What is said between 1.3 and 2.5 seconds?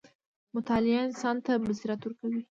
ته بصیرت ورکوي.